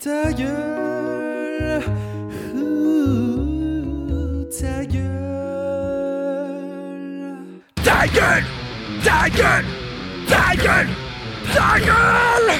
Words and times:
Ta 0.00 0.30
gueule, 0.32 1.82
ouh, 2.54 4.44
ta 4.48 4.84
gueule. 4.86 5.08
Ta 7.82 8.06
gueule 8.06 8.44
Ta 9.02 9.28
gueule 9.28 9.66
Ta 10.28 10.54
gueule 10.54 10.94
Ta 11.52 11.80
gueule 11.80 12.57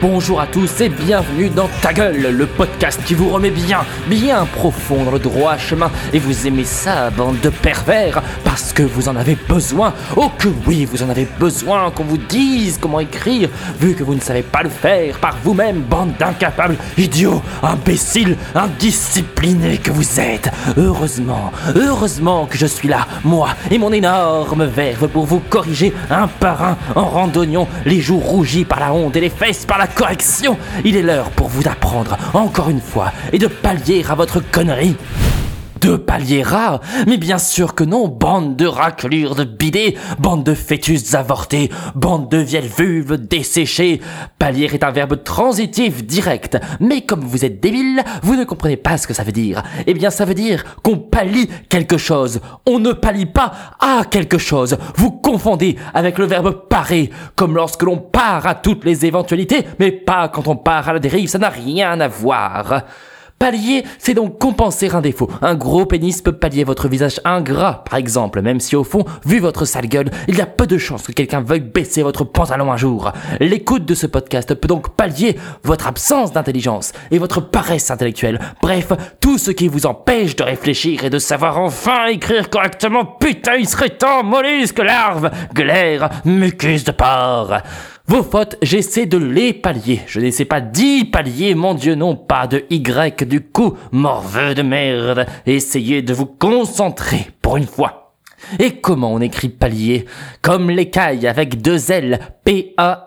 Bonjour 0.00 0.40
à 0.40 0.46
tous 0.46 0.80
et 0.80 0.88
bienvenue 0.88 1.48
dans 1.48 1.68
Ta 1.82 1.92
gueule, 1.92 2.30
le 2.30 2.46
podcast 2.46 3.00
qui 3.04 3.14
vous 3.14 3.30
remet 3.30 3.50
bien, 3.50 3.80
bien 4.06 4.46
profond 4.46 5.02
dans 5.02 5.10
le 5.10 5.18
droit 5.18 5.58
chemin. 5.58 5.90
Et 6.12 6.20
vous 6.20 6.46
aimez 6.46 6.62
ça, 6.62 7.10
bande 7.10 7.40
de 7.40 7.48
pervers, 7.48 8.22
parce 8.44 8.72
que 8.72 8.84
vous 8.84 9.08
en 9.08 9.16
avez 9.16 9.36
besoin. 9.48 9.92
Oh 10.14 10.30
que 10.38 10.46
oui, 10.68 10.84
vous 10.84 11.02
en 11.02 11.08
avez 11.08 11.26
besoin 11.40 11.90
qu'on 11.90 12.04
vous 12.04 12.16
dise 12.16 12.78
comment 12.80 13.00
écrire, 13.00 13.48
vu 13.80 13.96
que 13.96 14.04
vous 14.04 14.14
ne 14.14 14.20
savez 14.20 14.42
pas 14.42 14.62
le 14.62 14.68
faire 14.68 15.18
par 15.18 15.36
vous-même, 15.42 15.80
bande 15.80 16.12
d'incapables, 16.16 16.76
idiots, 16.96 17.42
imbéciles, 17.64 18.36
indisciplinés 18.54 19.78
que 19.78 19.90
vous 19.90 20.20
êtes. 20.20 20.48
Heureusement, 20.76 21.50
heureusement 21.74 22.46
que 22.46 22.56
je 22.56 22.66
suis 22.66 22.88
là, 22.88 23.08
moi 23.24 23.48
et 23.68 23.78
mon 23.78 23.92
énorme 23.92 24.64
verve 24.64 25.08
pour 25.08 25.26
vous 25.26 25.40
corriger 25.40 25.92
un 26.08 26.28
par 26.28 26.62
un 26.62 26.76
en 26.94 27.06
randonnion, 27.06 27.66
les 27.84 28.00
joues 28.00 28.20
rougies 28.20 28.64
par 28.64 28.78
la 28.78 28.92
honte 28.92 29.16
et 29.16 29.20
les 29.20 29.30
fesses 29.30 29.66
par 29.66 29.78
la 29.78 29.87
correction. 29.94 30.56
Il 30.84 30.96
est 30.96 31.02
l'heure 31.02 31.30
pour 31.30 31.48
vous 31.48 31.62
d'apprendre, 31.62 32.16
encore 32.34 32.70
une 32.70 32.80
fois, 32.80 33.12
et 33.32 33.38
de 33.38 33.46
pallier 33.46 34.04
à 34.08 34.14
votre 34.14 34.40
connerie. 34.40 34.96
De 35.80 35.96
pallier 35.96 36.44
à 36.50 36.80
Mais 37.06 37.18
bien 37.18 37.38
sûr 37.38 37.74
que 37.74 37.84
non, 37.84 38.08
bande 38.08 38.56
de 38.56 38.66
raclures 38.66 39.34
de 39.34 39.44
bidets, 39.44 39.94
bande 40.18 40.42
de 40.42 40.54
fœtus 40.54 41.14
avortés, 41.14 41.70
bande 41.94 42.30
de 42.30 42.38
vieilles 42.38 42.70
vulves 42.76 43.16
desséchées. 43.16 44.00
Pallier 44.38 44.70
est 44.72 44.82
un 44.82 44.90
verbe 44.90 45.22
transitif 45.22 46.04
direct, 46.04 46.58
mais 46.80 47.02
comme 47.02 47.20
vous 47.20 47.44
êtes 47.44 47.60
débile, 47.60 48.02
vous 48.22 48.36
ne 48.36 48.44
comprenez 48.44 48.76
pas 48.76 48.96
ce 48.96 49.06
que 49.06 49.14
ça 49.14 49.22
veut 49.22 49.32
dire. 49.32 49.62
Eh 49.86 49.94
bien 49.94 50.10
ça 50.10 50.24
veut 50.24 50.34
dire 50.34 50.64
qu'on 50.82 50.96
pallie 50.96 51.48
quelque 51.68 51.98
chose. 51.98 52.40
On 52.66 52.78
ne 52.78 52.92
pallie 52.92 53.26
pas 53.26 53.52
à 53.78 54.02
quelque 54.10 54.38
chose. 54.38 54.78
Vous 54.96 55.12
confondez 55.12 55.76
avec 55.94 56.18
le 56.18 56.26
verbe 56.26 56.68
parer, 56.68 57.10
comme 57.36 57.54
lorsque 57.54 57.82
l'on 57.82 57.98
part 57.98 58.46
à 58.46 58.54
toutes 58.54 58.84
les 58.84 59.06
éventualités, 59.06 59.66
mais 59.78 59.92
pas 59.92 60.28
quand 60.28 60.48
on 60.48 60.56
part 60.56 60.88
à 60.88 60.94
la 60.94 60.98
dérive, 60.98 61.28
ça 61.28 61.38
n'a 61.38 61.50
rien 61.50 62.00
à 62.00 62.08
voir. 62.08 62.84
Pallier, 63.38 63.84
c'est 63.98 64.14
donc 64.14 64.38
compenser 64.38 64.90
un 64.92 65.00
défaut. 65.00 65.30
Un 65.42 65.54
gros 65.54 65.86
pénis 65.86 66.20
peut 66.22 66.32
pallier 66.32 66.64
votre 66.64 66.88
visage 66.88 67.20
ingrat, 67.24 67.84
par 67.88 67.96
exemple, 67.96 68.42
même 68.42 68.58
si 68.58 68.74
au 68.74 68.82
fond, 68.82 69.04
vu 69.24 69.38
votre 69.38 69.64
sale 69.64 69.86
gueule, 69.86 70.10
il 70.26 70.36
y 70.36 70.40
a 70.40 70.46
peu 70.46 70.66
de 70.66 70.76
chances 70.76 71.04
que 71.04 71.12
quelqu'un 71.12 71.40
veuille 71.40 71.60
baisser 71.60 72.02
votre 72.02 72.24
pantalon 72.24 72.72
un 72.72 72.76
jour. 72.76 73.12
L'écoute 73.38 73.84
de 73.84 73.94
ce 73.94 74.08
podcast 74.08 74.54
peut 74.54 74.66
donc 74.66 74.96
pallier 74.96 75.36
votre 75.62 75.86
absence 75.86 76.32
d'intelligence 76.32 76.92
et 77.12 77.18
votre 77.18 77.40
paresse 77.40 77.92
intellectuelle. 77.92 78.40
Bref, 78.60 78.92
tout 79.20 79.38
ce 79.38 79.52
qui 79.52 79.68
vous 79.68 79.86
empêche 79.86 80.34
de 80.34 80.42
réfléchir 80.42 81.04
et 81.04 81.10
de 81.10 81.20
savoir 81.20 81.60
enfin 81.60 82.06
écrire 82.06 82.50
correctement. 82.50 83.04
Putain, 83.04 83.54
il 83.54 83.68
serait 83.68 83.90
temps, 83.90 84.24
mollusque, 84.24 84.80
larve, 84.80 85.30
glaire, 85.54 86.10
mucus 86.24 86.82
de 86.82 86.90
porc. 86.90 87.62
Vos 88.08 88.22
fautes, 88.22 88.56
j'essaie 88.62 89.04
de 89.04 89.18
les 89.18 89.52
pallier. 89.52 90.00
Je 90.06 90.18
n'essaie 90.18 90.46
pas 90.46 90.62
d'y 90.62 91.04
pallier, 91.04 91.54
mon 91.54 91.74
Dieu, 91.74 91.94
non 91.94 92.16
pas 92.16 92.46
de 92.46 92.64
Y 92.70 93.24
du 93.24 93.42
coup, 93.42 93.76
morveux 93.92 94.54
de 94.54 94.62
merde. 94.62 95.26
Essayez 95.44 96.00
de 96.00 96.14
vous 96.14 96.24
concentrer 96.24 97.26
pour 97.42 97.58
une 97.58 97.66
fois. 97.66 98.14
Et 98.58 98.80
comment 98.80 99.12
on 99.12 99.20
écrit 99.20 99.50
palier 99.50 100.06
Comme 100.40 100.70
l'écaille 100.70 101.26
avec 101.26 101.60
deux 101.60 101.92
L, 101.92 102.18
P-A-L-L-I-E-R, 102.44 102.98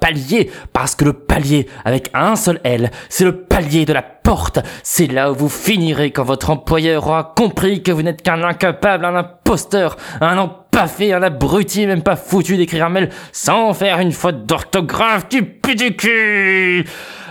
palier, 0.00 0.50
parce 0.74 0.94
que 0.94 1.06
le 1.06 1.14
palier 1.14 1.66
avec 1.86 2.10
un 2.12 2.36
seul 2.36 2.60
L, 2.62 2.90
c'est 3.08 3.24
le 3.24 3.44
palier 3.44 3.86
de 3.86 3.94
la 3.94 4.02
porte. 4.02 4.58
C'est 4.82 5.06
là 5.06 5.32
où 5.32 5.34
vous 5.34 5.48
finirez 5.48 6.10
quand 6.10 6.24
votre 6.24 6.50
employeur 6.50 7.06
aura 7.06 7.32
compris 7.34 7.82
que 7.82 7.90
vous 7.90 8.02
n'êtes 8.02 8.20
qu'un 8.20 8.42
incapable, 8.42 9.06
un 9.06 9.14
imposteur, 9.14 9.96
un 10.20 10.36
empaffé, 10.78 11.12
un 11.12 11.22
abruti, 11.24 11.86
même 11.88 12.02
pas 12.02 12.14
foutu 12.14 12.56
d'écrire 12.56 12.86
un 12.86 12.88
mail 12.88 13.10
sans 13.32 13.74
faire 13.74 13.98
une 13.98 14.12
faute 14.12 14.46
d'orthographe 14.46 15.28
du 15.28 15.96
cul. 15.96 16.84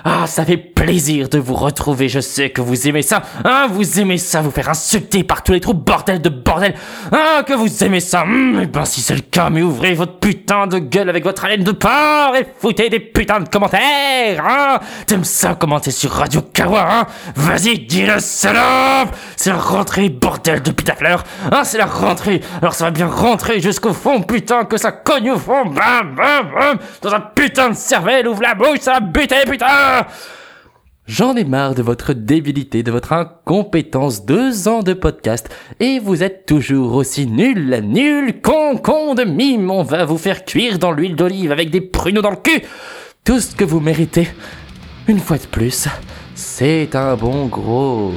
Ah, 0.09 0.25
ça 0.25 0.45
fait 0.45 0.56
plaisir 0.56 1.28
de 1.28 1.38
vous 1.38 1.53
retrouver, 1.53 2.07
je 2.07 2.22
sais 2.22 2.50
que 2.50 2.62
vous 2.62 2.88
aimez 2.88 3.01
ça. 3.01 3.23
Hein, 3.44 3.68
vous 3.69 4.00
aimez 4.00 4.18
ça, 4.18 4.40
vous 4.40 4.51
faire 4.51 4.69
insulter 4.69 5.25
par 5.25 5.44
tous 5.44 5.51
les 5.51 5.59
trous, 5.59 5.73
bordel 5.73 6.22
de 6.22 6.29
bordel. 6.29 6.75
Ah, 7.12 7.44
que 7.45 7.53
vous 7.53 7.84
aimez 7.84 8.00
ça. 8.00 8.22
Hum, 8.22 8.57
eh 8.63 8.68
ben, 8.68 8.85
si 8.85 9.01
c'est 9.01 9.16
le 9.16 9.19
cas, 9.19 9.50
mais 9.50 9.62
ouvrez 9.62 9.95
votre 9.95 10.18
putain 10.19 10.66
de 10.66 10.79
gueule 10.79 11.09
avec 11.09 11.25
votre 11.25 11.44
haleine 11.44 11.66
de 11.66 11.73
porc 11.73 12.38
et 12.40 12.47
foutez 12.57 12.88
des 12.88 13.01
putains 13.01 13.41
de 13.41 13.50
commentaires, 13.50 14.45
hein. 14.47 14.79
T'aimes 15.06 15.25
ça 15.25 15.56
commenter 15.56 15.91
sur 15.91 16.12
Radio 16.12 16.41
Kawa, 16.41 16.88
hein. 16.89 17.07
Vas-y, 17.35 17.79
dis-le, 17.79 18.19
salope. 18.19 19.13
C'est 19.35 19.50
la 19.50 19.57
rentrée, 19.57 20.07
bordel 20.07 20.62
de 20.62 20.72
pitafleur. 20.72 21.25
Hein, 21.51 21.66
c'est 21.66 21.79
la 21.79 21.85
rentrée. 21.85 22.39
Alors 22.62 22.75
ça 22.75 22.85
va 22.85 22.91
bien 22.91 23.07
rentrer 23.07 23.59
jusqu'au 23.59 23.91
fond, 23.91 24.22
putain, 24.22 24.63
que 24.63 24.78
ça 24.78 24.94
cogne 24.94 25.31
au 25.31 25.38
fond. 25.38 25.66
Bam, 25.66 26.16
bam, 26.16 26.50
bam. 26.56 26.79
Dans 27.01 27.13
un 27.13 27.19
putain 27.19 27.72
de 27.72 27.75
cervelle, 27.75 28.25
ouvre 28.29 28.44
la 28.44 28.56
bouche, 28.56 28.79
ça 28.79 28.94
va 28.94 29.00
buter, 29.01 29.44
putain. 29.45 29.97
J'en 31.08 31.38
ai 31.38 31.46
marre 31.46 31.74
de 31.74 31.81
votre 31.81 32.12
débilité, 32.12 32.84
de 32.84 32.91
votre 32.91 33.13
incompétence, 33.13 34.25
deux 34.25 34.68
ans 34.68 34.84
de 34.84 34.91
podcast, 34.94 35.50
et 35.80 36.00
vous 36.00 36.22
êtes 36.22 36.46
toujours 36.46 36.96
aussi 36.96 37.28
nul, 37.28 37.80
nul, 37.81 38.41
con, 38.41 38.75
con 38.75 39.16
de 39.16 39.24
mime, 39.24 39.72
on 39.72 39.84
va 39.84 40.03
vous 40.03 40.18
faire 40.18 40.44
cuire 40.44 40.80
dans 40.80 40.91
l'huile 40.91 41.16
d'olive 41.16 41.53
avec 41.53 41.69
des 41.69 41.80
pruneaux 41.80 42.22
dans 42.22 42.31
le 42.31 42.36
cul. 42.36 42.62
Tout 43.24 43.40
ce 43.40 43.56
que 43.56 43.63
vous 43.63 43.80
méritez, 43.80 44.28
une 45.07 45.19
fois 45.19 45.38
de 45.38 45.47
plus, 45.47 45.88
c'est 46.36 46.94
un 46.94 47.16
bon 47.16 47.46
gros. 47.46 48.12